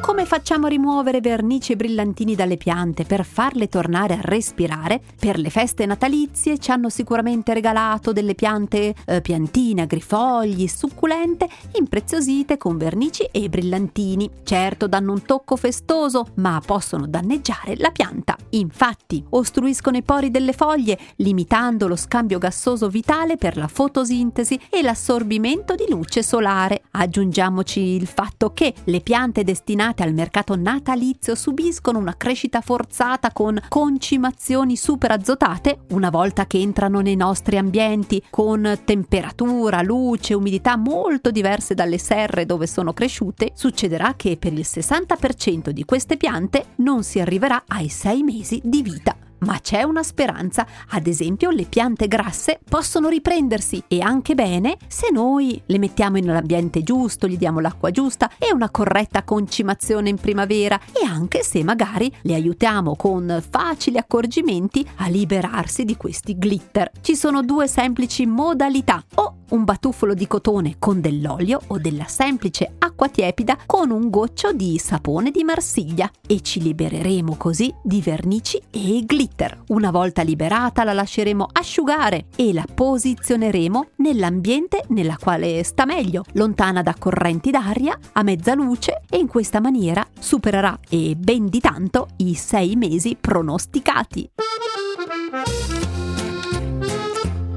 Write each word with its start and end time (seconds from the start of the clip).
Come 0.00 0.24
facciamo 0.24 0.66
a 0.66 0.70
rimuovere 0.70 1.20
vernici 1.20 1.72
e 1.72 1.76
brillantini 1.76 2.34
dalle 2.34 2.56
piante 2.56 3.04
per 3.04 3.24
farle 3.24 3.68
tornare 3.68 4.14
a 4.14 4.20
respirare? 4.22 5.00
Per 5.18 5.38
le 5.38 5.50
feste 5.50 5.84
natalizie 5.84 6.58
ci 6.58 6.70
hanno 6.70 6.88
sicuramente 6.88 7.52
regalato 7.52 8.12
delle 8.12 8.34
piante 8.34 8.94
eh, 9.04 9.20
piantine, 9.20 9.82
agrifogli, 9.82 10.66
succulente, 10.68 11.48
impreziosite 11.74 12.56
con 12.56 12.78
vernici 12.78 13.24
e 13.30 13.48
brillantini. 13.50 14.28
Certo 14.42 14.86
danno 14.86 15.12
un 15.12 15.22
tocco 15.22 15.56
festoso, 15.56 16.28
ma 16.36 16.60
possono 16.64 17.06
danneggiare 17.06 17.76
la 17.76 17.90
pianta. 17.90 18.36
Infatti, 18.50 19.22
ostruiscono 19.30 19.98
i 19.98 20.02
pori 20.02 20.30
delle 20.30 20.54
foglie, 20.54 20.98
limitando 21.16 21.86
lo 21.86 21.96
scambio 21.96 22.38
gassoso 22.38 22.88
vitale 22.88 23.36
per 23.36 23.56
la 23.56 23.68
fotosintesi 23.68 24.58
e 24.70 24.82
l'assorbimento 24.82 25.74
di 25.74 25.84
luce 25.88 26.22
solare. 26.22 26.82
Aggiungiamoci 26.92 27.80
il 27.80 28.06
fatto 28.06 28.52
che 28.52 28.74
le 28.84 29.00
piante 29.00 29.44
destinate 29.44 29.88
al 29.98 30.14
mercato 30.14 30.56
natalizio 30.56 31.34
subiscono 31.34 31.98
una 31.98 32.16
crescita 32.16 32.60
forzata 32.60 33.32
con 33.32 33.60
concimazioni 33.68 34.76
super 34.76 35.10
azotate 35.10 35.80
una 35.90 36.10
volta 36.10 36.46
che 36.46 36.58
entrano 36.58 37.00
nei 37.00 37.16
nostri 37.16 37.58
ambienti 37.58 38.22
con 38.30 38.80
temperatura, 38.84 39.82
luce, 39.82 40.34
umidità 40.34 40.76
molto 40.76 41.30
diverse 41.30 41.74
dalle 41.74 41.98
serre 41.98 42.46
dove 42.46 42.66
sono 42.66 42.92
cresciute, 42.92 43.52
succederà 43.54 44.14
che 44.16 44.36
per 44.36 44.52
il 44.52 44.66
60% 44.66 45.70
di 45.70 45.84
queste 45.84 46.16
piante 46.16 46.66
non 46.76 47.02
si 47.02 47.20
arriverà 47.20 47.64
ai 47.66 47.88
6 47.88 48.22
mesi 48.22 48.60
di 48.64 48.82
vita. 48.82 49.19
Ma 49.40 49.58
c'è 49.60 49.82
una 49.82 50.02
speranza, 50.02 50.66
ad 50.88 51.06
esempio 51.06 51.50
le 51.50 51.64
piante 51.64 52.08
grasse 52.08 52.60
possono 52.68 53.08
riprendersi. 53.08 53.82
E 53.88 54.00
anche 54.00 54.34
bene 54.34 54.76
se 54.86 55.10
noi 55.10 55.60
le 55.66 55.78
mettiamo 55.78 56.18
nell'ambiente 56.18 56.82
giusto, 56.82 57.26
gli 57.26 57.38
diamo 57.38 57.60
l'acqua 57.60 57.90
giusta 57.90 58.30
e 58.38 58.52
una 58.52 58.70
corretta 58.70 59.22
concimazione 59.22 60.08
in 60.08 60.16
primavera. 60.16 60.78
E 60.92 61.06
anche 61.06 61.42
se 61.42 61.64
magari 61.64 62.12
le 62.22 62.34
aiutiamo 62.34 62.96
con 62.96 63.42
facili 63.48 63.98
accorgimenti 63.98 64.86
a 64.96 65.08
liberarsi 65.08 65.84
di 65.84 65.96
questi 65.96 66.36
glitter. 66.36 66.90
Ci 67.00 67.16
sono 67.16 67.42
due 67.42 67.66
semplici 67.66 68.26
modalità, 68.26 69.02
o 69.16 69.39
un 69.50 69.64
batuffolo 69.64 70.14
di 70.14 70.26
cotone 70.26 70.76
con 70.78 71.00
dell'olio 71.00 71.60
o 71.68 71.78
della 71.78 72.06
semplice 72.06 72.74
acqua 72.78 73.08
tiepida 73.08 73.58
con 73.66 73.90
un 73.90 74.10
goccio 74.10 74.52
di 74.52 74.78
sapone 74.78 75.30
di 75.30 75.44
Marsiglia 75.44 76.10
e 76.26 76.40
ci 76.42 76.60
libereremo 76.60 77.36
così 77.36 77.72
di 77.82 78.00
vernici 78.00 78.60
e 78.70 79.04
glitter. 79.06 79.62
Una 79.68 79.90
volta 79.90 80.22
liberata 80.22 80.84
la 80.84 80.92
lasceremo 80.92 81.46
asciugare 81.50 82.26
e 82.36 82.52
la 82.52 82.64
posizioneremo 82.72 83.88
nell'ambiente 83.96 84.84
nella 84.88 85.16
quale 85.18 85.62
sta 85.64 85.84
meglio, 85.84 86.24
lontana 86.32 86.82
da 86.82 86.94
correnti 86.98 87.50
d'aria, 87.50 87.98
a 88.12 88.22
mezza 88.22 88.54
luce 88.54 89.02
e 89.08 89.18
in 89.18 89.26
questa 89.26 89.60
maniera 89.60 90.06
supererà 90.18 90.78
e 90.88 91.14
ben 91.16 91.48
di 91.48 91.60
tanto 91.60 92.08
i 92.18 92.34
sei 92.34 92.76
mesi 92.76 93.16
pronosticati. 93.20 94.30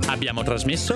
Abbiamo 0.08 0.44
trasmesso 0.44 0.96